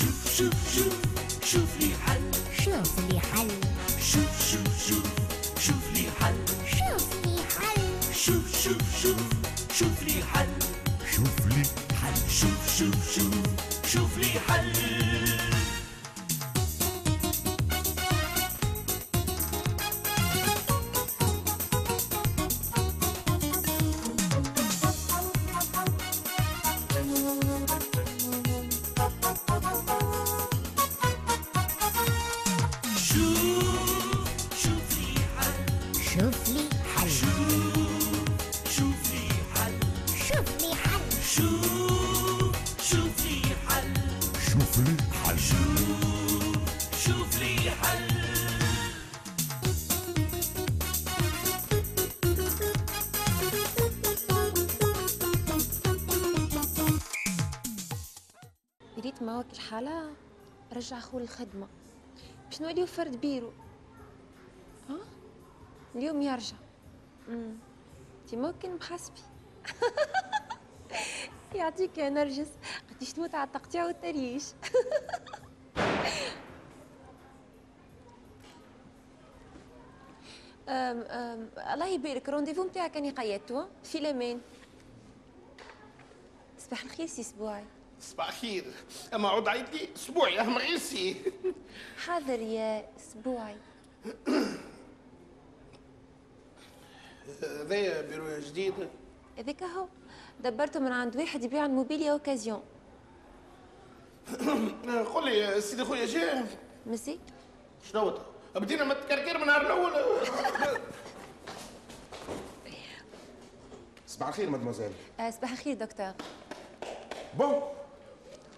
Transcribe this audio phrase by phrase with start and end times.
[0.00, 0.94] شوف شوف شوف
[1.44, 2.20] شوف لي حل
[2.64, 3.69] شوف لي حل
[59.20, 60.10] ما وكل الحالة
[60.72, 61.68] رجع خو الخدمة
[62.46, 63.52] باش نوليو فرد بيرو.
[64.88, 64.96] ها؟
[65.94, 66.56] اليوم يرجع.
[67.28, 67.56] امم
[68.22, 69.20] انتي ممكن محاسبي
[71.54, 72.48] يعطيك يا نرجس.
[72.90, 74.44] قديش تموت على التقطيع والتريش.
[80.68, 82.28] أم أم الله يبارك.
[82.28, 84.40] رونديفو نتاعك أني قيدتو في الامان
[86.58, 87.64] صباح الخير سي سبوعي.
[88.00, 88.64] صباح الخير.
[89.14, 91.32] أما عود عيط لي أسبوعي أهم غيسي
[92.06, 93.56] حاضر يا أسبوعي.
[97.42, 98.74] هذايا بيرو جديد.
[99.38, 99.86] هذاك هو.
[100.40, 102.62] دبرته من عند واحد يبيع الموبيليا أوكازيون.
[105.14, 106.46] قول لي سيدي خويا جا
[106.86, 107.18] مزي
[107.90, 108.18] شنو هو؟
[108.54, 109.92] بدينا متكركر من النهار الأول.
[114.06, 114.92] صباح الخير مدموزيل.
[115.20, 116.12] آه صباح الخير دكتور.
[117.34, 117.62] bon.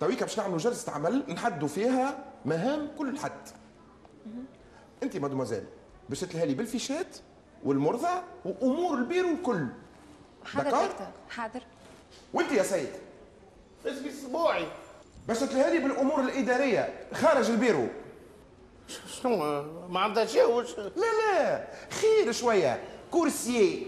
[0.03, 3.49] تويكا باش نعملوا جلسة عمل نحدوا فيها مهام كل حد.
[5.03, 5.65] انت مدموزيل
[6.09, 7.17] باش تلهالي بالفيشات
[7.65, 9.67] والمرضى وأمور البيرو الكل
[10.45, 10.89] حاضر؟ دكتور؟
[11.31, 11.63] حاضر.
[12.35, 12.89] وانت يا سيد؟
[13.87, 14.67] اسمي اسبوعي
[15.29, 17.89] باش تلهالي بالأمور الإدارية خارج البيرو.
[19.07, 19.37] شنو
[19.89, 22.85] ما عندها شيء وش؟ لا لا خير شوية.
[23.11, 23.87] coursier.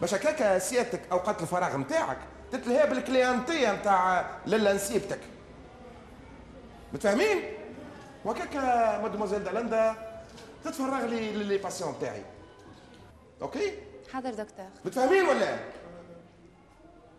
[0.00, 2.18] باش هكاكا سيادتك أوقات الفراغ نتاعك
[2.52, 5.20] تتلهى بالكليانتية نتاع لالا نسيبتك
[6.92, 7.42] متفاهمين؟
[8.24, 9.94] وهكاكا مادموزيل دالندا
[10.64, 12.22] تتفرغ لي les patients نتاعي.
[13.42, 13.72] OK؟
[14.12, 14.66] حاضر دكتور.
[14.84, 15.58] متفاهمين ولا؟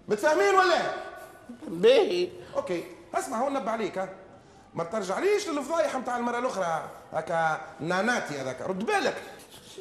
[0.07, 0.81] متفاهمين ولا؟
[1.67, 2.29] باهي.
[2.55, 2.83] OK.
[3.13, 4.09] اسمع هو نبه عليك ها.
[4.73, 8.61] ما ترجعليش للفضايح نتاع المرة الأخرى هكا ناناتي هذاك.
[8.61, 9.15] رد بالك.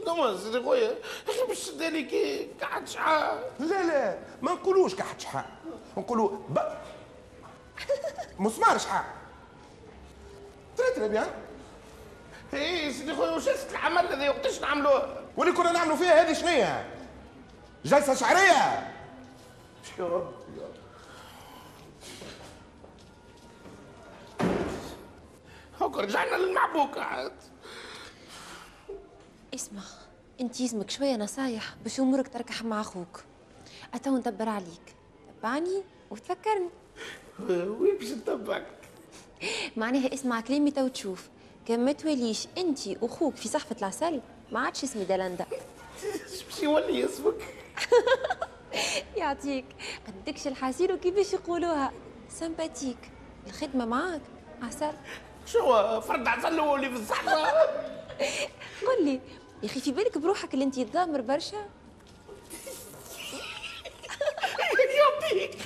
[0.04, 0.94] شنو سيدي خويا
[1.28, 5.44] أخي باش تداني كي قعد شحال لا لا ما نقولوش كحت شحال
[5.96, 6.58] نقولوا ب.
[8.38, 9.04] مسمار شحال
[10.76, 11.30] تري تري بيان.
[12.54, 16.84] إي سيدي خويا اسم العمل هذا وقتاش نعملوه؟ واللي كنا نعملوا فيها هذه شنو هي؟
[17.84, 18.92] جلسة شعرية.
[19.98, 20.32] يا رب.
[25.80, 27.32] هاكا رجعنا للمعبوك عاد
[29.54, 29.82] اسمع
[30.40, 33.20] انت يلزمك شوية نصايح باش أمورك تركح مع أخوك.
[33.94, 34.94] اتو ندبر عليك.
[35.40, 36.68] تبعني وتفكرني.
[37.80, 38.66] وين باش نتبعك
[39.76, 41.28] معناها اسمع كلامي تو تشوف.
[41.66, 44.20] كان ما تواليش انت وأخوك في صحفة العسل
[44.52, 45.46] ما عادش اسمي دلندا
[46.46, 47.34] باش يولي اسمك.
[49.16, 49.64] يعطيك.
[50.06, 51.92] قدكش الحسير وكيفاش يقولوها؟
[52.30, 52.98] سمباتيك.
[53.46, 54.20] الخدمة معاك.
[54.62, 54.92] عسل.
[55.46, 57.97] شو فرد عسل هو اللي في الصحراء؟
[58.86, 59.20] قل لي
[59.62, 61.56] يا أخي في بالك بروحك اللي أنت تضامر برشا؟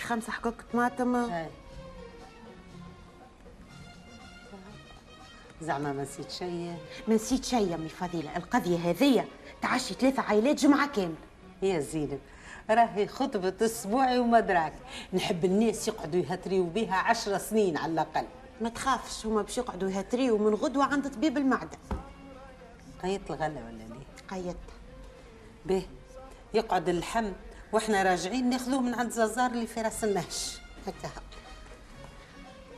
[0.02, 1.28] خمسة حقوق طماطم
[5.62, 6.76] زعما ما نسيت شيء.
[7.08, 8.36] ما نسيت شيء يا أمي فضيلة.
[8.36, 9.28] القضية هذية
[9.62, 11.14] تعشي ثلاثة عائلات جمعة كاملة
[11.62, 12.20] يا زينب
[12.70, 14.72] راهي خطبة اسبوعي وما دراك
[15.12, 18.24] نحب الناس يقعدوا يهتريوا بها عشر سنين على الأقل.
[18.60, 21.78] ما تخافش هما باش يقعدوا يهتريوا من غدوة عند طبيب المعدة.
[23.02, 24.56] قيت الغلة ولا ليه؟ قيدت
[25.66, 25.86] به.
[26.54, 27.32] يقعد اللحم
[27.72, 31.10] وإحنا راجعين ناخذوه من عند زازار اللي في راس النهش هكا.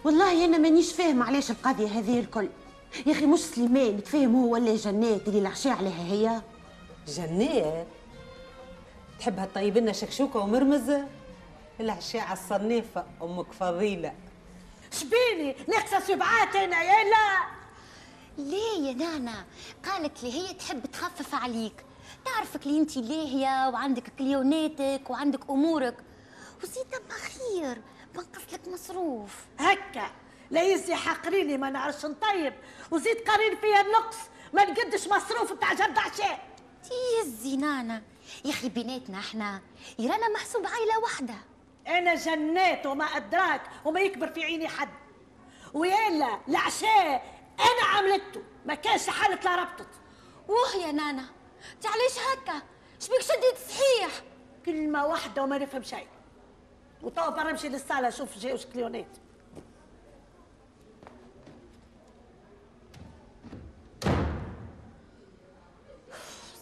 [0.05, 2.49] والله أنا مانيش فاهم علاش القضية هذه الكل.
[3.06, 6.43] يا أخي مش سليمان تفهم هو ولا جنات اللي العشاء عليها هي؟
[7.09, 7.87] جنات؟
[9.20, 11.06] تحبها تطيب لنا شكشوكة ومرمزة
[11.81, 14.12] العشاء على الصنيفة أمك فضيلة.
[14.93, 17.47] شبيني؟ ناقصة سبعات أنا يا لا
[18.39, 19.45] ليه يا نانا؟
[19.85, 21.85] قالت لي هي تحب تخفف عليك.
[22.25, 25.97] تعرفك لي انت لاهية وعندك كليوناتك وعندك أمورك.
[26.63, 27.83] وزيد خير
[28.15, 29.45] بنقص لك مصروف.
[29.59, 30.11] هكا.
[30.51, 32.55] لا يزي حقريني ما نعرفش نطيب.
[32.91, 34.17] وزيد قارين فيها النقص
[34.53, 36.49] ما نقدش مصروف بتاع جرد عشاء
[36.83, 38.03] تيزي نانا.
[38.45, 39.61] يا أخي بيناتنا إحنا
[39.99, 41.35] يرانا محسوب عائله واحدة.
[41.87, 44.89] أنا جنات وما أدراك وما يكبر في عيني حد.
[45.75, 48.43] ويلا العشاء أنا عملته.
[48.67, 49.89] ما كانش حالة لا ربطت.
[50.49, 51.25] واه يا نانا
[51.81, 52.62] تعليش هكا.
[53.01, 54.23] شبيك شديت صحيح.
[54.67, 56.09] كلمة واحدة وما نفهم شيء.
[57.03, 59.17] وتوا برا نمشي للصالة نشوف جاوش كليونات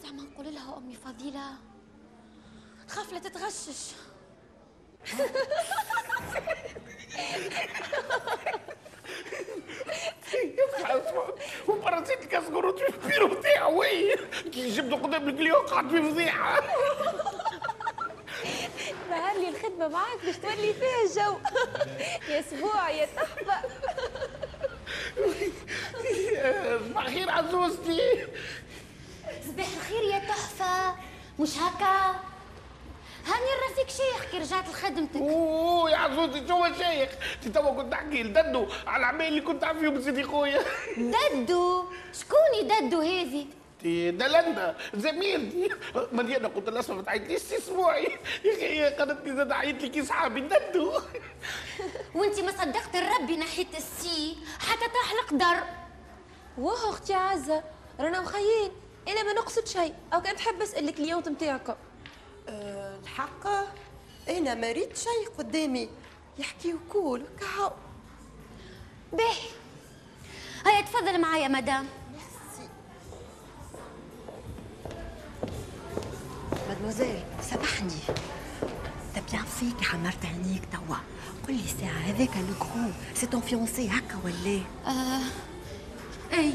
[0.03, 1.53] زعما نقول لها أمي فضيلة
[2.89, 3.93] خاف لا تتغشش.
[12.33, 14.17] الكاس قرط في البيرو وي.
[14.53, 16.61] كي جبته قدام الكليو قعد في فضيحة
[19.11, 21.37] ظهر لي الخدمة معاك باش تولي فيها الجو.
[22.29, 23.69] يا أسبوع يا تحفة
[26.89, 28.27] صباح خير عزوزتي.
[29.47, 30.95] صباح الخير يا تحفه
[31.39, 32.21] مش هكا؟
[33.27, 35.17] هاني راسك شيخ كي رجعت لخدمتك.
[35.17, 37.11] أوه يا عزوزتي شو هو شيخ؟
[37.47, 40.63] انت توا كنت تحكي لددو على العمال اللي كنت عارف فيهم سيدي خويا.
[40.97, 43.47] ددو؟ شكوني ددو هذه؟
[43.83, 45.69] دي دلنا زميلتي
[46.13, 48.19] مليانه قلت لها اسمع ما تعيطليش أسبوعي.
[48.45, 50.93] يا أخي هي قالت لي زاد عيط لي كي صحابي ددو
[52.15, 55.63] وانت ما صدقت الربي ناحية السي حتى طاح القدر
[56.59, 57.63] واه أختي عزة
[58.01, 58.71] رانا مخيين.
[59.09, 59.95] أنا ما نقصد شيء.
[60.15, 61.75] أو كان تحب اسال ال cliente نتاعكم
[62.49, 63.47] أه الحق
[64.29, 65.89] أنا ما ريت شيء قدامي.
[66.39, 67.73] يحكي وكول كهو
[69.13, 69.49] باهي
[70.67, 71.87] هيا تفضل معايا مدام.
[76.83, 78.01] مادموزيل سامحني
[79.15, 80.97] تبيان فيك حمرت عينيك توا.
[81.49, 85.23] قل لي ساعة هذاك لو c'est ton fiancé هكا ولا؟ آه.
[86.33, 86.53] أي.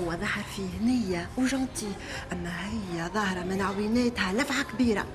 [0.00, 1.92] هو ظهر فيه نية و gentil
[2.32, 5.06] أما هي ظاهرة من عويناتها لفعة كبيرة.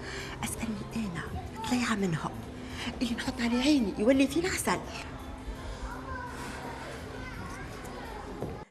[0.43, 1.23] أسألني أنا
[1.69, 2.31] طليعة منهم
[3.01, 4.79] اللي نحط عليه عيني يولي فيه العسل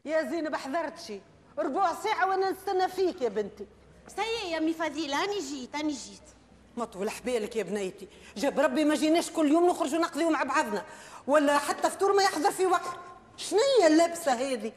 [0.05, 1.21] يا زينب حضرتشي
[1.59, 3.67] ربع ساعة وأنا نستنى فيك يا بنتي.
[4.17, 6.23] تي يا امي فضيله راني جيت راني جيت.
[6.77, 8.09] ما طول حبالك يا بنيتي.
[8.37, 10.85] جاب ربي ما جيناش كل يوم نخرجوا نقضيو مع بعضنا.
[11.27, 12.99] ولا حتى فطور ما يحضر في وقت.
[13.37, 14.73] شنيا اللبسة هذه؟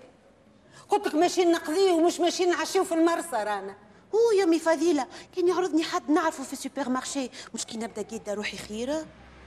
[0.90, 3.76] قلت لك ماشيين نقضيو ومش ماشيين نعشيو في المرسى رانا.
[4.16, 7.30] هو يا امي فضيله كان يعرضني حد نعرفه في ال supermarché.
[7.54, 9.06] مش كي نبدأ قيده روحي خيرة؟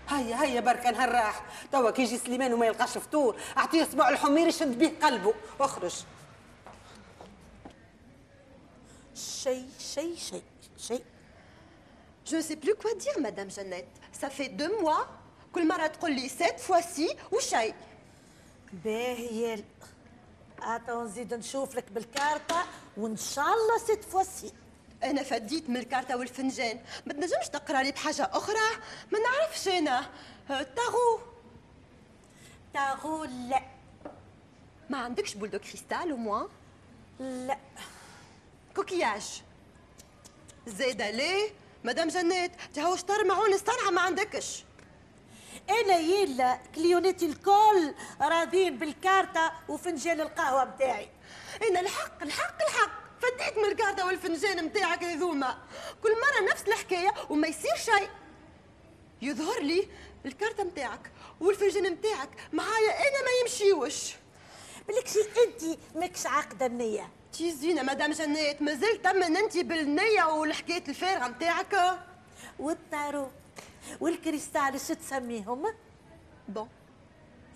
[0.09, 4.47] هيا هيا بركة نهار راح توا كي يجي سليمان وما يلقاش فطور أعطيه صباع الحمير
[4.47, 5.35] يشد به قلبه.
[5.61, 5.95] اخرج
[9.17, 10.43] شيء شيء شيء
[10.79, 11.05] شيء
[12.31, 13.95] Je ne sais plus quoi dire, Madame Jeannette.
[14.13, 15.07] Ça fait deux mois.
[15.55, 17.75] كل مرة تقول لي cette fois-ci وشيء.
[18.73, 19.65] باهي
[20.63, 22.57] اتا نزيد نشوف لك بالكارتة
[22.97, 24.53] وان شاء الله ست فوسي
[25.05, 28.83] أنا فديت من الكارتة والفنجان، ما تنجمش تقرا لي بحاجة أخرى؟
[29.13, 29.69] ما نعرفش.
[29.69, 31.21] آه، تاغو
[32.75, 33.63] تاغو لا
[34.91, 36.51] ما عندكش boule de cristal moins؟
[37.23, 37.59] لا
[38.87, 39.43] coquillages.
[40.67, 41.51] زايدة ليه؟
[41.85, 44.65] مدام جنات تهو شطر معون الصنعة ما عندكش.
[45.71, 51.09] أنا يلا client اتي الكل راضين بالكارتة وفنجان القهوة بتاعي.
[51.69, 52.91] أنا الحق الحق الحق.
[53.21, 55.59] فديت من الكارتة والفنجان متاعك هذوما.
[56.03, 58.11] كل مرة نفس الحكاية وما يصير شيء.
[59.23, 59.89] يظهر لي
[60.27, 62.29] الكارتة متاعك والفنجان متاعك.
[62.53, 64.15] معايا أنا ما يمشيوش.
[64.89, 67.16] بالكشي انت ماكش عاقدة النية.
[67.37, 71.99] تي زينة مدام جنات مازلت تمن انت بالنية والحكاية الفارغة متاعك
[72.59, 73.31] وال tarot
[74.01, 75.67] وال cristal شو تسميهم؟
[76.49, 76.69] bon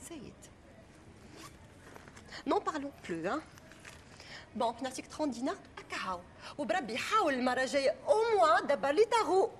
[0.09, 0.35] ça y est.
[2.47, 3.43] n'en parlons plus ها
[4.57, 6.21] bon نعطيك 30 دينار هكا
[6.59, 9.51] وبربي حاول المرة الجاية au moins دبر لي تاغو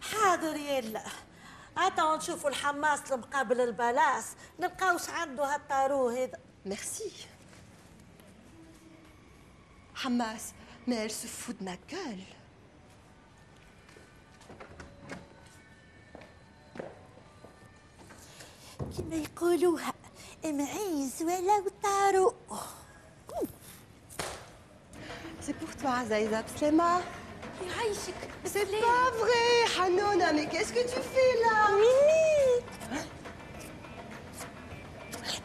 [0.00, 1.02] حاضر يلا
[1.76, 4.26] اتا نشوفوا الحماص المقابل البلاس
[4.58, 7.12] نلقاوش عنده هال tarot هذا ميرسي
[9.97, 10.53] حماس
[10.87, 12.25] mais elle se fout de ma gueule.
[18.97, 19.93] كما يقولوها
[20.45, 22.33] معيز ولا وطارو
[25.45, 27.01] C'est pour toi, Zaïza Pslema.
[27.67, 28.13] يعيشك
[28.45, 29.47] C'est pas vrai,
[29.79, 32.46] Hanouna, mais qu'est-ce que tu fais là ميمي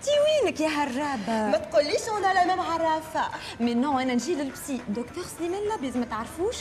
[0.03, 3.21] تي وينك يا هرابة ما تقوليش أنا la même عرافة.
[3.59, 4.81] mais non أنا نجي لل psy.
[4.89, 6.55] دكتور سليمان لابيض ما تعرفوش؟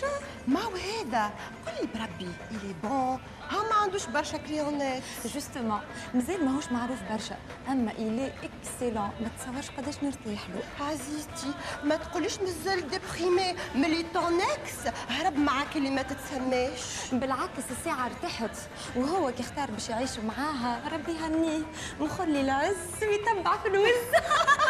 [0.49, 1.31] ما هو هذا؟
[1.67, 3.19] قولي بربي il est bon
[3.51, 5.03] هما عندوش برشا client ات
[5.35, 5.81] justement.
[6.15, 7.37] مازال ماهوش معروف برشا.
[7.69, 10.87] أما il est excellent ما تصورش قداش نرتاح له.
[10.87, 13.55] عزيزتي ما تقوليش مازال déprimée.
[13.75, 16.81] ملي ton ex هرب معاك اللي ما تتسماش.
[17.13, 18.57] بالعكس الساعة ارتحت
[18.97, 21.63] وهو كي اختار باش يعيش معاها ربي يهنيه.
[22.01, 24.13] مخلي العز ويتبع في الوز.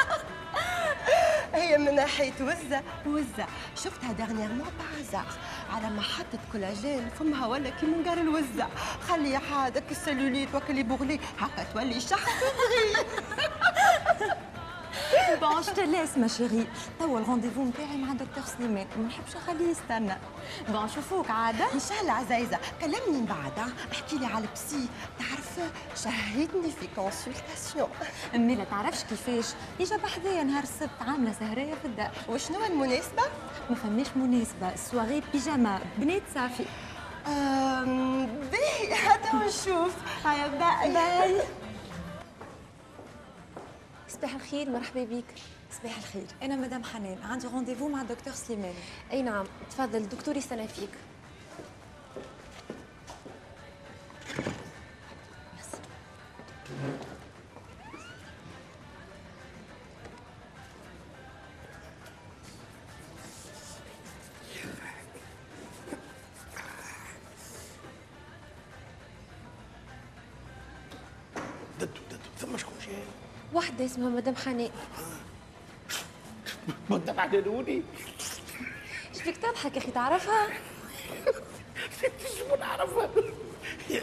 [1.55, 2.83] هي من ناحية وزة.
[3.07, 3.47] وزة.
[3.77, 5.27] شفتها dernièrement بازار
[5.73, 7.09] على محطة collagène.
[7.19, 8.69] فمها ولا كي منقار الوزة.
[9.09, 11.21] خلي هذاك ال cellulite وكل les bourrelets.
[11.39, 12.29] هكا تولي شحط
[15.41, 16.67] bon je te laisse ma chérie
[16.99, 20.17] توا ال rendez-vous نتاعي مع دكتور سليمان ما نحبش نخليه يستنى
[20.69, 23.69] bon نشوفوك عادة ان شاء الله عزيزة كلمني من بعد.
[23.93, 24.89] احكي لي على ال psy
[25.19, 25.71] تعرف
[26.05, 27.89] شهدني في consultation
[28.35, 29.47] امي لا تعرفش كيفاش
[29.81, 33.23] يجا بحذايا نهار السبت عاملة سهرية في الدار وشنو المناسبة؟
[33.71, 36.65] ما فماش مناسبة soirée pyjama بنات صافي
[37.27, 39.93] أم، باهي هذا ونشوف
[40.27, 41.41] هيا bye bye
[44.13, 45.25] صباح الخير مرحبا بك.
[45.81, 46.27] صباح الخير.
[46.43, 48.75] أنا مدام حنان عندي رونديفو مع دكتور سليمان.
[49.13, 50.65] أي نعم تفضل الدكتور يستنى
[73.83, 74.71] واحدة اسمها مدام حنان
[76.91, 77.83] مدام حنانوني
[79.15, 80.49] شبيك تضحك يا أخي؟ تعرفها؟
[82.39, 83.11] شو نعرفها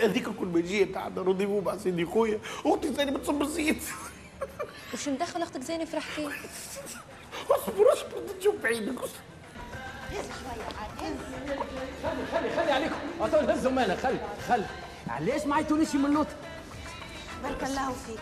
[0.01, 2.39] هذيك كل ما جيت عندنا رونديفو مع سيدي خويا.
[2.65, 3.83] أختي ثاني بتصب الزيت.
[4.93, 6.27] وش مدخل أختك زينة في الحكاية
[7.49, 8.99] اصبر اصبر تشوف بعينك.
[12.33, 12.95] خلي خلي عليكم.
[13.21, 14.65] عطوا نهزوا مانا خلي خلي.
[15.07, 16.27] علاش ما عيطوليش من اللوط
[17.43, 18.19] بارك الله فيك.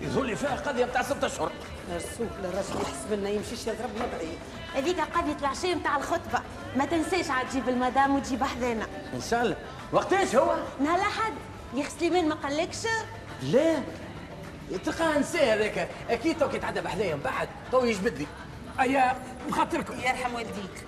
[0.00, 1.52] يظهر لي فيها قضية بتاع ست أشهر.
[1.94, 4.38] رسول الرجل يحسب لنا يمشيش يضرب مبعيد
[4.74, 6.42] هذيك قضية العشاء نتاع الخطبة.
[6.76, 9.56] ما تنساش عاد تجيب المدام وتجيب حذانا إن شاء الله.
[9.92, 11.32] وقتاش هو؟ نهار الأحد
[11.74, 12.86] يا سليمان ما قالكش؟
[13.42, 13.82] لا.
[14.84, 15.88] تلقاه نساه هذاك.
[16.10, 17.48] أكيد تو كي تعدى بحذايا من بعد.
[17.72, 18.26] تو يجبد لي.
[18.80, 20.84] ايا بخاطركم يرحم والديك.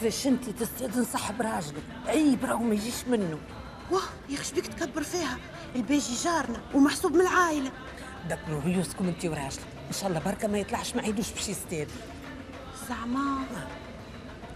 [0.00, 3.38] كيفاش أنت تستاذن صاحب راجلك عيب راهو ما يجيش منه.
[3.90, 5.38] واه يا أخي بيك تكبر فيها.
[5.74, 7.72] الباجي جارنا ومحسوب من العائلة.
[8.28, 11.90] دبروا ريوسكم انت وراجلك إن شاء الله بركة ما يطلعش ما عيدوش باش يستاذن
[12.88, 13.44] زعما.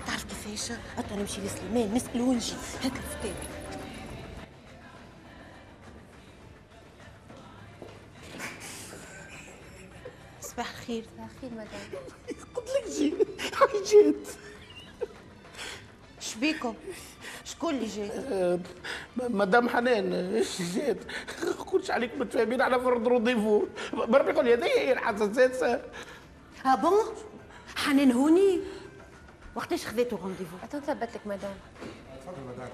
[0.06, 2.52] تعرف كيفاش حتى نمشي لسليمان نسأل ونجي.
[2.84, 3.34] هات الفتاة
[10.40, 11.04] صباح الخير.
[11.16, 12.02] صباح الخير مدام.
[12.54, 13.14] قلت لك جي
[13.60, 14.28] هاي جيت.
[16.30, 16.74] شبيكم
[17.60, 18.58] شكون اللي جاي
[19.16, 20.98] مدام حنان إيش جيت
[21.70, 25.84] كلش عليك متفاهمين على فرد rendez-vous بربي يقول لي هذه هي الحساسات
[26.66, 26.99] ah bon
[27.76, 28.60] حنان هوني.
[29.54, 31.54] وقتاش خذيتو rendez-vous تنثبت لك مدام.
[32.20, 32.68] تفضل مدام.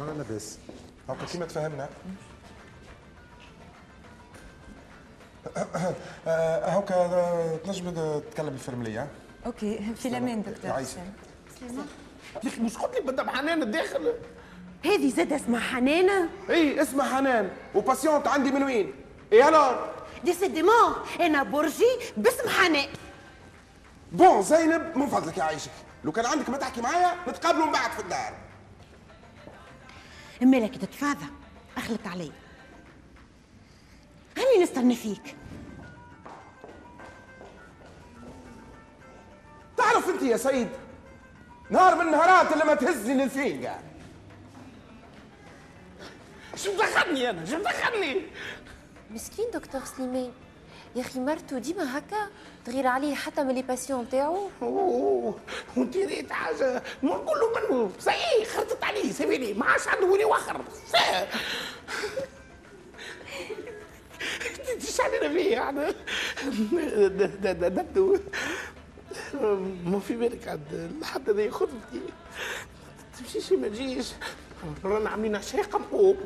[0.00, 0.58] الله لاباس؟
[1.08, 1.88] هاكا كيما تفهمنا.
[6.26, 9.08] آه، هاكا تنجم تتكلم الفرملية.
[9.46, 10.70] ok في الأمان دكتور.
[10.70, 11.00] عايشة.
[12.44, 14.12] يا أخي مش قلت لك مدام حنان الداخل
[14.84, 18.94] هذه زاد اسمها حنانة؟ اي اسمها حنان و patiente عندي من وين؟
[19.32, 19.92] et alors
[20.24, 21.84] décidément أنا برجي
[22.16, 22.88] باسم حنان.
[24.12, 25.70] bon زينب من فضلك يا عايشك
[26.04, 28.34] لو كان عندك ما تحكي معايا نتقابلوا من بعد في الدار.
[30.40, 31.26] مالك تتفاضى
[31.76, 32.32] اخلك علي.
[34.36, 35.36] هاني نستنى فيك.
[39.76, 40.68] تعرف أنت يا سيد
[41.70, 43.78] نهار من النهارات اللي ما تهزني للفينقة
[46.56, 48.22] شو دخلني أنا؟ شو دخلني؟
[49.10, 50.32] مسكين دكتور سليمان.
[50.96, 52.28] يا أخي مرته ديما هكا
[52.64, 55.38] تغير عليه حتى من les patientes نتاعو أوه
[55.76, 57.90] وانت ريت حاجة ما كله منه.
[58.00, 59.54] صحيح خرطت عليه سيبيني.
[59.54, 60.60] ما عادش عنده وين يوخر
[64.66, 65.94] تديش علينا فيه يعني
[67.68, 68.18] نبدو
[69.84, 72.00] ما في بالك عاد لحد هذه خطبتي
[73.18, 74.12] تمشيش ما تجيش.
[74.84, 76.16] رانا عاملين عشاء قمقوم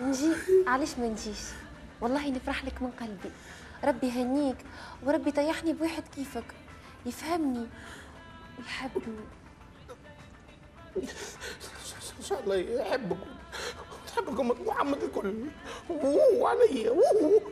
[0.00, 0.32] نجي.
[0.66, 1.38] علاش ما نجيش؟
[2.00, 3.30] والله نفرح لك من قلبي.
[3.84, 4.56] ربي يهنيك
[5.02, 6.44] وربي طيحني بواحد كيفك.
[7.06, 7.66] يفهمني.
[8.58, 9.04] ويحبني
[12.18, 13.30] إن شاء الله يحبكم.
[14.06, 15.34] تحبكم محمد الكل.
[15.90, 17.42] اوه عليا اوه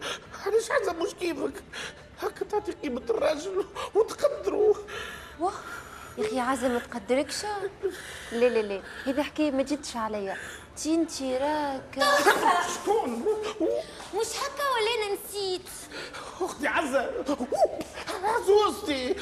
[0.46, 1.62] علاش عزب مش كيفك.
[2.22, 3.64] هكا تعطي قيمة الراجل
[3.94, 4.74] وتقدره
[5.40, 5.52] واه
[6.18, 7.44] يا أخي عزة ما تقدركش؟
[8.32, 8.82] لا لا لا.
[9.06, 10.36] هذا حكاية ما جتش عليا.
[10.76, 12.04] تي انتي راك
[12.74, 13.24] شكون؟
[14.14, 15.68] مش هكا ولا أنا نسيت.
[16.40, 17.10] أختي عزة.
[18.24, 19.16] عزوزتي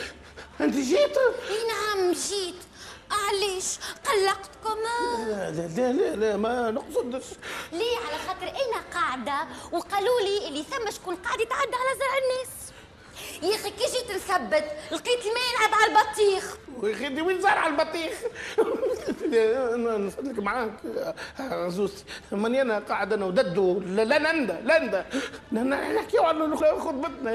[0.61, 2.55] أنت جيت؟ إي نعم جيت.
[3.11, 4.79] علاش؟ قلقتكم؟
[5.19, 7.25] لا لا لا, لا, لا ما نقصدش.
[7.73, 12.70] ليه؟ على خاطر أنا قاعدة وقالوا لي اللي ثم شكون قاعد يتعدى على زرع الناس.
[13.43, 16.57] يا أخي كي جيت نثبت؟ لقيت الماء يلعب على البطيخ.
[16.83, 18.13] ويا أخي وين زارع البطيخ؟
[19.75, 20.73] أنا نصدق معاك
[21.39, 27.33] عزوزتي ماني أنا قاعد أنا وددو؟ لا لا نندا لندا نحكيو على خطبتنا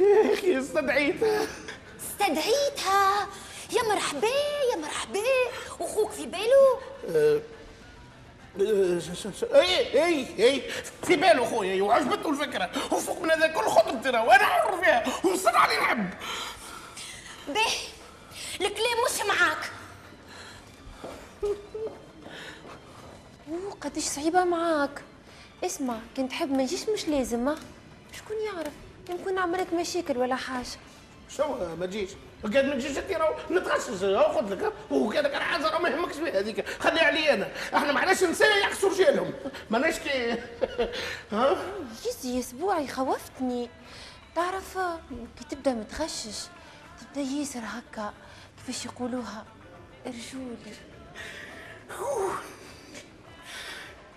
[0.00, 1.46] يا أخي استدعيتها.
[2.00, 3.28] استدعيتها؟
[3.72, 4.28] يا مرحبا
[4.72, 5.20] يا مرحبا.
[5.80, 7.40] واخوك في باله؟
[8.60, 10.62] أه، أه، ش- ش- ش- اي اي اي
[11.02, 12.70] في باله خويا وعجبته الفكرة.
[12.92, 15.04] وفوق من هذا كل خطبتي أنا وأنا حر فيها.
[15.24, 16.10] ونصر علي نحب
[17.48, 17.60] به
[18.60, 19.70] الكلام مش معاك.
[23.48, 25.02] أوه قديش صعيبة معاك.
[25.64, 27.54] اسمع كنت تحب ما نجيش مش لازم ما
[28.18, 28.72] شكون يعرف؟
[29.10, 30.66] يمكن نعملك مشاكل ولا حاجة.
[31.36, 31.44] شو
[31.80, 32.10] ما تجيش
[32.52, 33.88] قاعد ما تجيش انت راهو نتغشش
[34.34, 34.72] خذ لك.
[34.90, 36.68] وكذا كان حاجة راه ما يهمكش فيها هذيك.
[36.68, 37.48] خلي علي أنا.
[37.74, 39.32] أحنا معناش نساء يعكسوا رجالهم.
[39.70, 40.36] ماناش كي
[41.32, 41.56] ها؟
[42.06, 43.70] يزي أسبوعي خوفتني.
[44.34, 44.78] تعرف
[45.38, 46.38] كي تبدأ متغشش
[47.00, 48.12] تبدأ ياسر هكا
[48.56, 49.44] كيفاش يقولوها.
[50.06, 50.56] رجولي.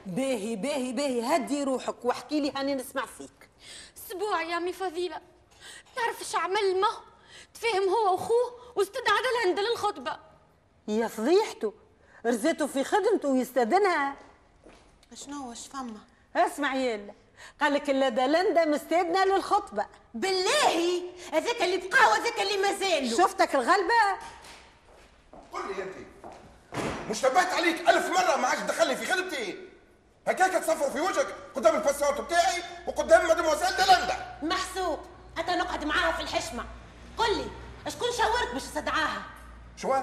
[0.05, 1.35] باهي باهي باهي.
[1.35, 3.49] هدي روحك واحكي لي هاني نسمع فيك.
[3.97, 5.21] أسبوع يا امي فضيله
[5.95, 6.87] تعرف إيش عمل ما
[7.57, 10.17] تفاهم هو واخوه واستدعى لهند للخطبة.
[10.87, 11.73] يا فضيحته
[12.25, 14.15] رزيته في خدمته ويستاذنها
[15.13, 15.99] شنو واش فما
[16.35, 17.13] اسمع يلا.
[17.61, 19.85] قال لك إلا دلندا مستاذنه للخطبة.
[20.13, 24.17] بالله؟ هذاك اللي بقى وهذاك اللي مازال شفتك الغلبة؟
[25.53, 25.95] قل لي أنت.
[27.09, 29.67] مش تبهت عليك ألف مرة ما عادش تدخلني في خدمتي.
[30.27, 34.99] هكاك تصفر في وجهك قدام ال patientes بتاعي وقدام مادموزيل دلندا محسوب
[35.37, 36.65] حتى نقعد معاها في الحشمة.
[37.17, 37.47] قل لي
[37.91, 39.21] شكون شاورك باش تستدعاها
[39.77, 39.95] شو؟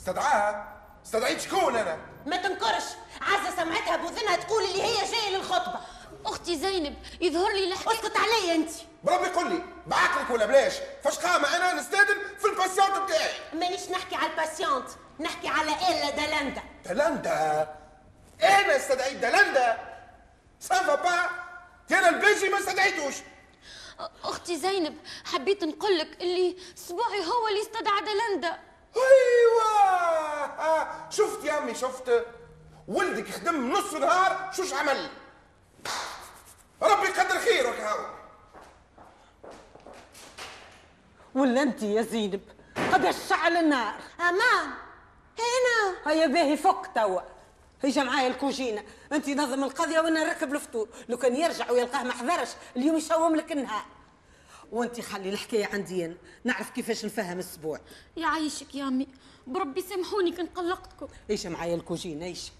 [0.00, 2.84] استدعاها؟ استدعيت شكون أنا؟ ما تنكرش
[3.22, 5.80] عزة سمعتها بوذنها تقول اللي هي جاية للخطبة.
[6.26, 8.70] أختي زينب يظهر لي الحكاية أسكت عليا أنت.
[9.04, 13.30] بربي قل لي بعقلك ولا بلاش؟ فاش قامة أنا نستاذن في ال patientes بتاعي.
[13.52, 14.88] مانيش نحكي على ال patientes
[15.20, 16.62] نحكي على إلا دلندا.
[16.84, 17.68] دلندا؟
[18.42, 19.78] أنا استدعيت دلندا؟
[20.60, 21.30] سافا با
[21.98, 23.14] أنا البيجي ما استدعيتوش
[24.24, 28.58] أختي زينب حبيت نقول لك اللي سبوعي هو اللي استدعى دلندا.
[30.58, 32.26] آه، شفت يا أمي شفت؟
[32.88, 35.10] ولدك خدم نص نهار شوش عمل؟
[36.82, 37.98] ربي يقدر خيرك هاو
[41.34, 42.40] ولا أنت يا زينب؟
[42.92, 44.70] قد شعل النار أمان
[45.38, 45.96] هنا.
[46.06, 47.20] هيا باهي فك توا.
[47.82, 48.84] هيجا معايا الكوجينة.
[49.12, 50.88] أنت نظم القضية وأنا نركب الفطور.
[51.08, 53.84] لو كان يرجع ويلقاه ما حضرش اليوم يشوم لك النهار.
[54.72, 56.14] وأنت خلي الحكاية عندي أنا.
[56.44, 57.80] نعرف كيفاش نفهم الأسبوع.
[58.16, 59.08] يعيشك يا أمي.
[59.46, 61.08] بربي سامحوني كان قلقتكم.
[61.30, 62.52] إيش معايا الكوجينة إيش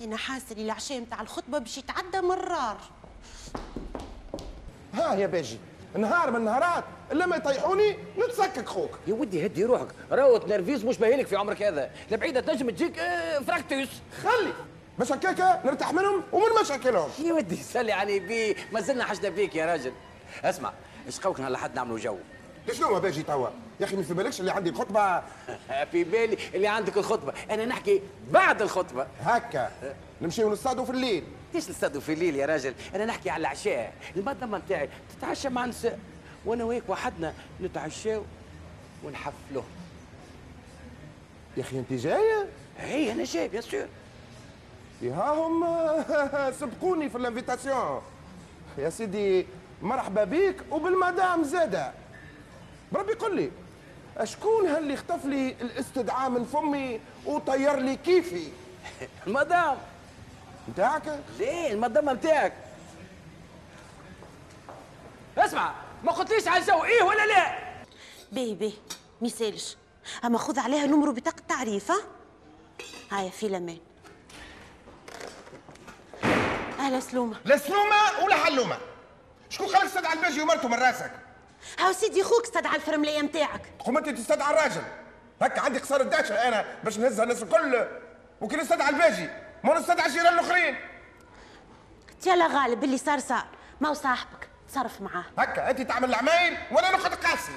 [0.00, 2.80] أنا حاسة لي العشاء نتاع الخطبة باش يتعدى مرار.
[4.94, 5.58] ها يا باجي.
[5.94, 6.84] نهار من النهارات.
[7.12, 8.90] الا ما يطيحوني نتسكك خوك.
[9.06, 9.86] يا ودي هدي روحك.
[10.10, 11.90] راهو تنرفيز مش باينك في عمرك هذا.
[12.10, 13.88] لبعيدة تنجم تجيك آه، infarctus
[14.22, 14.52] خلي.
[14.98, 17.08] باش هكاكا نرتاح منهم ومن مشاكلهم.
[17.24, 19.92] يا ودي سلي علي بيه ما زلنا حاجنا بيك يا راجل.
[20.44, 20.72] اسمع
[21.06, 22.16] إيش قولك نهار لحد نعملوا جو؟
[22.72, 23.48] شنو باجي توا؟
[23.80, 25.22] يا أخي ما في بالكش اللي عندي الخطبة.
[25.92, 27.32] في بالي اللي عندك الخطبة.
[27.50, 29.06] أنا نحكي بعد الخطبة.
[29.20, 29.70] هكا.
[30.22, 31.24] نمشيو نصطادوا في الليل.
[31.54, 33.92] ليش نصطادوا في الليل يا راجل؟ أنا نحكي على العشاء.
[34.16, 34.88] المدام نتاعي.
[35.18, 35.98] تتعشى مع نساء
[36.44, 37.34] وأنا وياك وحدنا.
[37.62, 38.22] نتعشاو
[39.04, 39.62] ونحفلوا
[41.56, 42.46] يا أخي أنت جاية؟
[42.78, 43.86] هي أنا جاي bien sûr
[45.02, 45.64] ياهم
[46.60, 48.02] سبقوني في ال invitation.
[48.78, 49.46] يا سيدي
[49.82, 51.92] مرحبا بيك وبالمدام زادة.
[52.92, 53.50] بربي قل لي
[54.16, 58.48] أشكون هاللي اختف لي الاستدعاء من فمي وطير لي كيفي؟
[59.26, 59.76] المدام
[60.68, 61.02] نتاعك
[61.38, 62.52] ليه؟ المدام نتاعك
[65.38, 65.74] اسمع
[66.04, 66.84] ما قلتليش على الجو.
[66.84, 67.58] إيه ولا لا؟
[68.32, 68.72] باهي باهي
[69.20, 69.76] ميسالش
[70.24, 71.98] أما خذ عليها نمرو بطاقة تعريف ها؟
[73.12, 73.78] هايا في الامان
[76.78, 77.36] أهلا سلومة.
[77.44, 78.78] لا سلومة ولا حلومة.
[79.50, 81.10] شكون خلك تستدعى الباجي ومرته من راسك؟
[81.78, 84.82] هاو سيدي خوك استدعى الفرمليه نتاعك تقوم أنت تستدعى الراجل.
[85.42, 87.86] هكا عندي خسارة داشه أنا باش نهزها الناس الكل.
[88.40, 89.28] وكي نستدعى الباجي
[89.66, 90.76] ما نستدعى الجيران الآخرين.
[92.26, 93.46] يلا غالب اللي صار صار.
[93.80, 94.48] ما هو صاحبك.
[94.68, 95.24] تصرف معاه.
[95.38, 97.52] هكا أنت تعمل العمايل وأنا نقعد قاسي.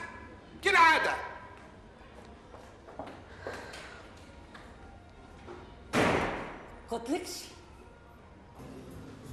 [0.63, 1.13] كالعاده
[6.91, 7.43] قلت لكش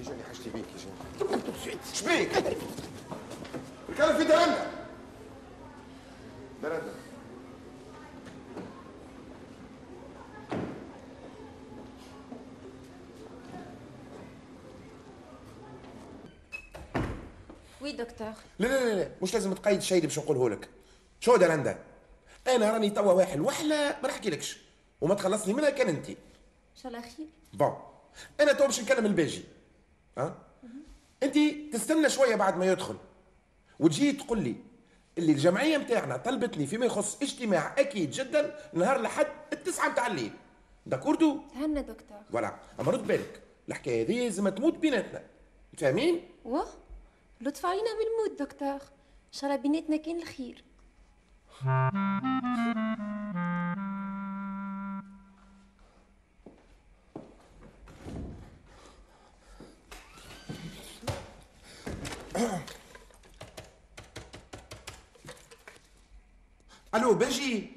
[0.01, 2.37] يجاني حاجتي بيك يجاني شبيك
[3.89, 4.71] الكلام في درندا
[6.63, 6.95] درندا
[17.87, 20.69] وي دكتور؟ لا لا لا مش لازم تقيد الشيء اللي باش نقوله لك.
[21.21, 21.79] شو درندا
[22.49, 24.59] أنا راني توا واحد وحلة ما نحكيلكش
[25.01, 26.09] وما تخلصني منها كان أنت.
[26.09, 26.17] إن
[26.83, 27.27] شاء الله خير.
[27.53, 27.77] bon.
[28.41, 29.45] أنا تو باش نكلم الباجي
[30.19, 30.35] ها؟
[31.23, 31.39] أنت
[31.73, 32.97] تستنى شوية بعد ما يدخل.
[33.81, 34.55] وتجي تقول لي
[35.19, 40.33] اللي الجمعية نتاعنا طلبتني فيما يخص اجتماع أكيد جدا نهار لحد التسعة نتاع الليل.
[40.87, 42.19] d'accord تهنى دكتور.
[42.33, 42.57] voilà.
[42.81, 43.41] أما رد بالك.
[43.69, 45.23] الحكاية هذه لازم تموت بيناتنا.
[45.79, 46.67] فاهمين؟ واه.
[47.41, 48.69] لطف علينا بالموت دكتور.
[48.69, 50.65] ان شاء الله بيناتنا كاين الخير.
[66.95, 67.73] ألو باجي.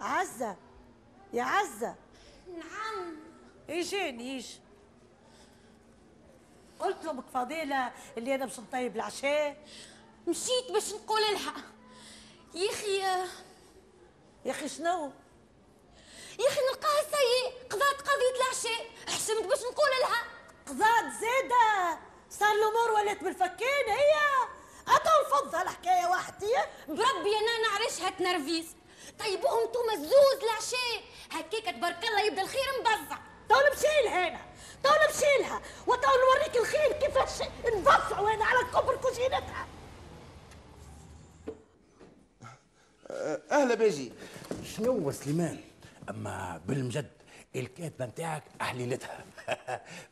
[0.00, 0.56] عزة.
[1.32, 1.94] يا عزة.
[2.46, 3.16] نعم.
[3.68, 4.58] ايجيني إيش
[6.80, 9.56] قلت لامك فضيلة اللي أنا باش نطيب العشاء.
[10.26, 11.54] مشيت باش نقول لها
[12.54, 12.98] يا أخي
[14.44, 15.12] يا أخي شنو؟
[16.38, 20.22] يا أخي نلقاها سيء قضات قضية العشاء حشمت باش نقول لها.
[20.66, 21.98] قضات زيدة
[22.30, 24.14] صار الأمور ولات بالفكين هي.
[24.88, 26.54] اتا نفضها الحكاية وحدي
[26.88, 28.66] بربي أنا نعرفها تنرفيز.
[29.18, 33.18] طيبوهم انتوما زوز العشاء هكاك تبارك الله يبدأ الخير مبزع.
[33.48, 34.40] تو نمشي لها أنا
[34.82, 39.66] تو نمشي لها وتو نوريك الخير كيفاش نبصع وأنا على كبر كوزينتها
[43.50, 44.12] أهلا باجي
[44.64, 45.60] شنو سليمان؟
[46.10, 47.10] أما بالمجد
[47.56, 49.24] الكاتبة نتاعك احليلتها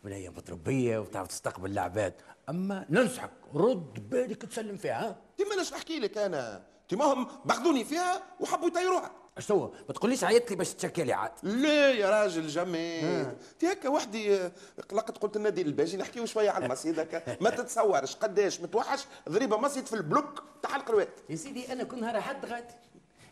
[0.05, 2.15] بنيه متربيه وتعرف تستقبل العباد
[2.49, 6.63] أما ننصحك رد بالك تسلم فيها ها؟ تي ماناش نحكي لك أنا.
[6.89, 9.11] تي ماهم باخذوني فيها وحبوا يطيروها.
[9.39, 11.31] شنو ما تقوليش عيطت لي باش تشكي لي عاد.
[11.43, 13.27] لا يا راجل جميل.
[13.59, 14.53] تي هكا وحدي آه،
[14.91, 19.87] قلقت قلت النادي الباجي نحكيو شوية على المصيد هكا ما تتصورش قداش متوحش ضريبة مصيد
[19.87, 22.75] في البلوك تاع القروات يا سيدي أنا كل نهار حد غادي.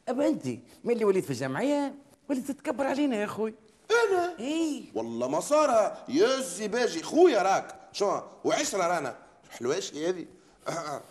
[0.08, 0.46] اما انت
[0.84, 1.94] ملي وليت في الجمعية
[2.30, 3.54] وليت تتكبر علينا يا أخوي.
[3.90, 4.84] أنا؟ إي.
[4.94, 7.74] والله ما صار يا زي باجي خويا راك.
[7.92, 9.16] شو وعشرة رانا.
[9.50, 10.26] حلواش هذه.
[10.68, 11.02] آه، آه.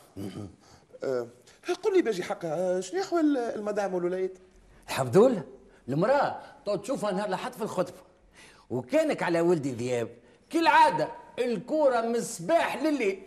[1.03, 1.27] آه،
[1.83, 4.37] قل لي باجي حقها شنو احوال المدام والولايات
[4.91, 5.43] الحمد لله
[5.89, 7.97] المرأة تو تشوفها نهار لحد في الخطبة.
[8.69, 10.09] وكانك على ولدي ذياب
[10.49, 11.07] كالعادة
[11.39, 13.21] الكورة من الصباح لليل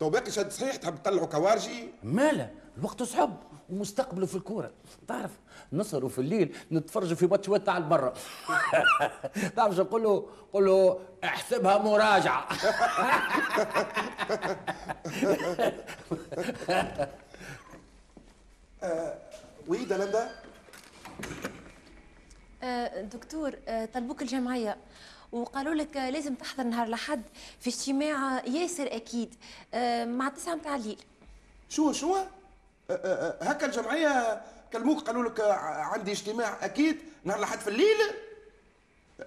[0.00, 3.36] تو باقي شاد صحيح تحب تطلعوا كوارجي؟ مالا الوقت صحب
[3.70, 4.70] ومستقبله في الكورة.
[5.08, 5.30] تعرف
[5.72, 8.14] نسهروا في الليل نتفرجوا في ماتش تاع البرا
[9.56, 12.48] تعرف شو نقول له قول له احسبها مراجعة.
[19.68, 20.30] oui دلندا آه،
[23.02, 24.76] دكتور آه، طلبوك الجمعية
[25.32, 27.22] وقالوا لك آه، لازم تحضر نهار الأحد
[27.60, 29.34] في اجتماع ياسر أكيد
[29.74, 30.98] آه، مع تسعة متاع الليل.
[31.68, 32.26] شو شو؟ آه،
[32.90, 32.96] آه،
[33.40, 34.42] آه، هكا الجمعية
[34.72, 37.96] كلموك قالوا لك آه، عندي اجتماع أكيد نهار الأحد في الليل؟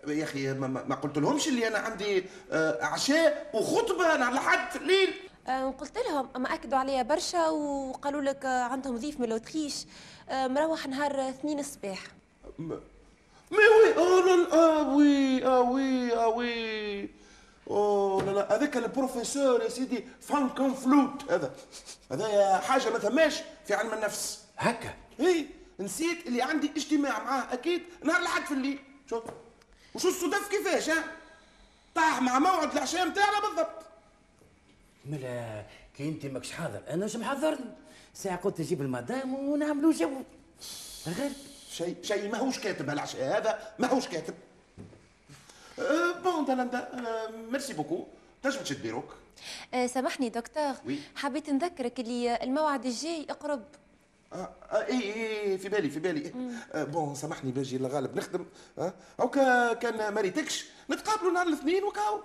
[0.07, 5.13] يا أخي ما, قلت لهمش اللي أنا عندي آه، عشاء وخطبة نهار الأحد في الليل.
[5.47, 9.85] آه، قلت لهم أما أكدوا عليا برشا وقالوا لك آه، عندهم ضيف من الأوتريش
[10.29, 11.99] آه، مروح نهار آه، اثنين الصباح.
[13.53, 17.09] mais oui ah là là ah oui ah oui ah oui
[17.67, 21.55] oh là là هذاك البروفيسور يا سيدي فانكون فلوت هذا
[22.11, 24.93] هذا حاجة ما ثماش في علم النفس هكا.
[25.19, 25.47] اي
[25.79, 28.79] نسيت اللي عندي اجتماع معاه أكيد نهار الأحد في الليل.
[29.09, 29.23] شوف.
[29.95, 31.03] وشو الصدف كيفاش ها؟
[31.95, 33.83] طاح مع موعد العشاء نتاعنا بالضبط.
[35.05, 35.65] ملا
[35.97, 37.65] كي أنت ماكش حاضر أنا مش محضرني.
[38.13, 40.11] ساعة قلت نجيب المدام ونعملوا جو.
[41.07, 41.31] غير
[41.73, 44.33] شيء شيء ماهوش كاتب هالعشاء هذا؟ ماهوش كاتب.
[45.79, 48.07] ah bon دلندا ah merci beaucoup.
[48.43, 49.15] تنجم تشد بيروك.
[49.73, 50.73] آه، سامحني دكتور.
[50.85, 50.99] oui.
[51.15, 53.63] حبيت نذكرك اللي الموعد الجاي يقرب
[54.33, 56.33] آه آه إي إي في بالي في بالي.
[56.73, 58.45] ah bon سامحني باجي الغالب نخدم.
[58.77, 58.93] آه
[59.73, 62.19] كان ما ريتكش نتقابلوا نهار الاثنين وكاو.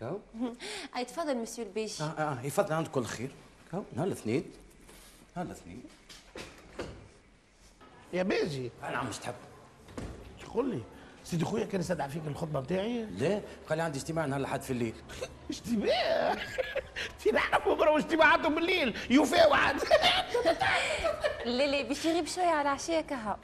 [0.00, 0.20] كاو.
[0.96, 3.30] أي تفضل مسيو البيجي آه آه يفضل عندك كل خير.
[3.72, 4.44] كاو نهار الاثنين.
[5.36, 5.82] نهار الاثنين.
[8.14, 9.34] يا باجي نعم مش تحب.
[10.42, 10.80] شو قول لي
[11.24, 14.70] سيدي خويا كان يستدعى فيك الخطبة نتاعي لا قال لي عندي اجتماع نهار الأحد في
[14.70, 14.94] الليل.
[15.50, 16.34] اجتماع؟
[17.18, 18.96] في نعرفوا برا اجتماعاتهم بالليل.
[19.10, 19.76] يوفاو عاد
[21.44, 23.38] لا لا باش يغيب شوية على العشيه كها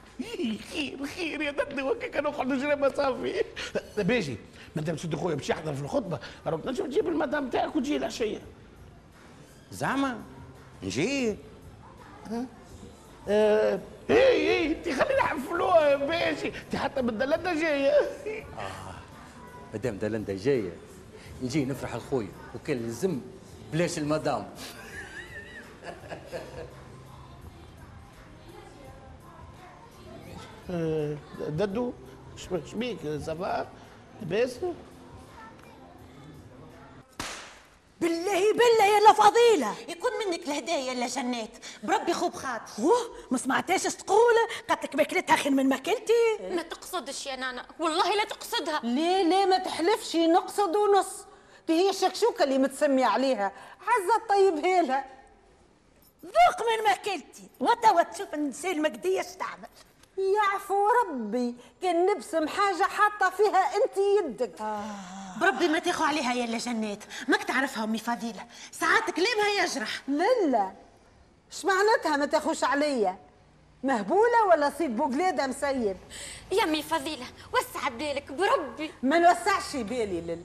[0.73, 1.41] خير خير.
[1.41, 3.43] يا ددي وكا نقعد نجري مصافي.
[3.97, 4.37] باجي
[4.75, 8.41] ما دام سيدي خويا باش يحضر في الخطبة راه تنجم تجيب المدام تاعك وتجي العشية.
[9.71, 10.21] زعما؟
[10.83, 11.35] نجي.
[13.29, 17.93] آه، اي اي أنت خلينا نحفلوها باجي أنت حتى بالدلالة جاية.
[19.73, 20.71] مادام دلندا جاية.
[21.43, 23.21] نجي نفرح لخويا وكان لازم
[23.73, 24.49] بلاش المدام.
[30.69, 31.15] آه،
[31.49, 31.93] ددو
[32.71, 33.71] شبيك صفاء
[34.21, 34.59] لاباس.
[38.01, 38.53] بالله.
[38.53, 39.75] بالله يا لا فضيلة.
[39.87, 41.49] يكون منك الهدايا يا جنات.
[41.83, 44.33] بربي خوب خاطر اوه ما سمعتيش اش تقول
[44.69, 47.65] قالت لك ماكلتها خير من ماكلتي ما تقصدش يا نانا.
[47.79, 48.79] والله لا تقصدها.
[48.83, 50.15] ليه ليه ما تحلفش.
[50.15, 51.25] نقصد ونص.
[51.67, 53.51] دي هي الشكشوكة اللي متسمي عليها.
[53.87, 55.05] عزة طيبها لها
[56.25, 59.69] ذوق من ماكلتي وتوا تشوف النساء المقدية اش تعمل
[60.35, 64.61] يعفو ربي كان نبسم حاجة حاطة فيها أنت يدك.
[65.41, 70.01] بربي ما تاخو عليها يا جنات ماك تعرفها أمي فضيلة؟ ساعات كلامها يجرح.
[70.07, 70.71] لا.
[71.51, 73.17] اش معناتها ما تاخوش عليا؟
[73.83, 75.97] مهبولة ولا صيد بوقلادة مسيب
[76.51, 78.91] يا أمي فضيلة وسع بالك بربي.
[79.03, 80.43] ما نوسعش بالي لل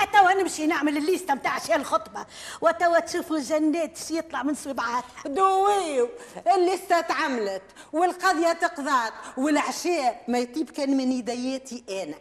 [0.00, 2.26] أتوا نمشي نعمل الليسته نتاع شي الخطبة.
[2.60, 6.08] وتوا تشوفوا جنات شي يطلع من صبعاتها دويو.
[6.54, 12.18] الليستة اتعملت والقضية تقضات والعشاء ما يطيب كان من يدياتي أنا.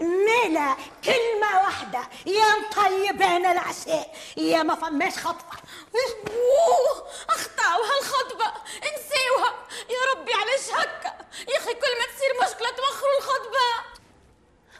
[0.00, 2.00] مالا كلمة واحدة.
[2.26, 4.14] يا مطيب أنا العشاء.
[4.36, 5.56] يا ما فماش خطبة.
[5.94, 9.54] أوه اخطاو هالخطبه نسيوها
[9.90, 11.12] يا ربي علاش هكا؟
[11.48, 13.94] يا أخي كل ما تصير مشكلة توخروا الخطبة.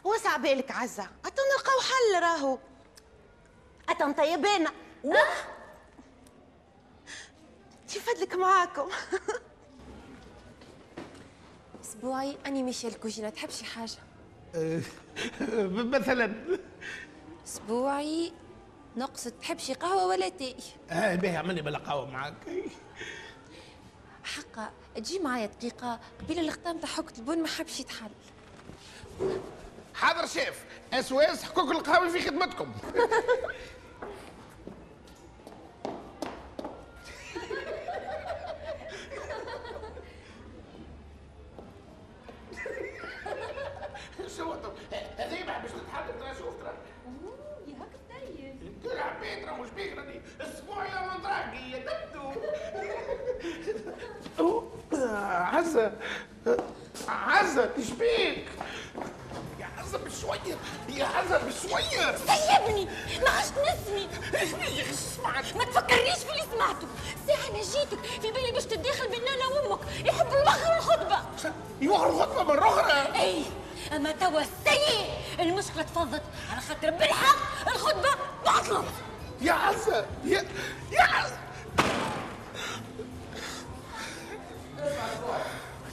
[0.05, 1.03] وسع بالك عزة.
[1.25, 2.57] أتو نلقاو حل راهو.
[3.89, 4.71] أتو مطيبانا
[7.87, 8.89] شي فضلك معاكم؟
[11.83, 13.97] أسبوعي أني ماشيه الكوجينة تحب شي حاجة؟
[15.93, 16.33] مثلا.
[17.47, 18.33] أسبوعي
[18.97, 20.55] نقصد تحب شي قهوة ولا تاي
[20.89, 22.33] آه باهي عملني بلا قهوة معاك.
[24.23, 25.99] حقا تجي معايا دقيقة.
[26.21, 28.09] قبيل الختام تاع حكة البن ما حبش يتحل.
[29.95, 30.65] حاضر شيف.
[30.93, 32.73] اسواس حقوق القهوه في خدمتكم.
[44.37, 44.73] شو طب؟
[45.17, 46.73] هذه ما باش تتحدث ترى شوف ترى
[47.67, 47.75] يا
[48.09, 48.59] طيب
[49.21, 52.41] بيه ترى مش بيك راني أسبوع يا مندراكي يا دبدو.
[54.39, 54.71] أوه،
[55.55, 55.91] عزة.
[57.07, 58.45] عزة إيش بيك
[59.85, 60.57] يا عزة بشوية.
[60.89, 62.85] يا عزة بشوية سيبني
[63.23, 66.87] ما عادش نسمي يا أخي سمعت ما تفكرنيش في اللي سمعته.
[67.27, 69.79] ساعة أنا جيتك في بالي باش تتداخل بين أنا وأمك.
[70.05, 71.17] يحبوا الوخر الخطبة
[71.81, 73.43] يوخر الخطبة مرة أخرى اي
[73.95, 75.09] أما توا السيء.
[75.39, 76.21] المشكلة تفضت.
[76.51, 78.09] على خاطر بالحق الخطبة
[78.45, 78.85] بعطلت
[79.41, 80.45] يا عزة يا
[80.91, 81.37] يا عزة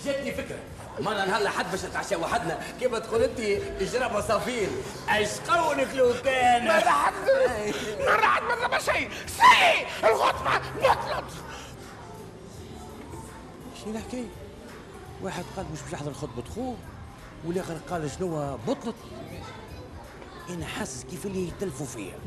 [0.04, 0.58] جاتني فكرة.
[1.00, 2.60] مرة نهار لحد باش نتعشى وحدنا.
[2.80, 3.40] كيما تقول أنت؟
[3.80, 4.68] اجرى مصافين
[5.14, 6.64] إيش قولك لو كان.
[6.64, 7.12] ما حد
[8.00, 11.24] مرة حد مرة ما شيء سيء الخطبة بطلت
[13.84, 14.28] شنو الحكاية؟
[15.22, 16.76] واحد قال مش باش يحضر خطبة خوه
[17.46, 18.96] والآخر قال شنو بطلت.
[20.50, 22.18] أنا حاسس كيف اللي يتلفوا فيا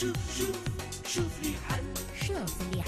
[0.00, 0.56] شوف شوف
[1.08, 1.84] شوف شوف لي حل
[2.26, 2.82] شوف لي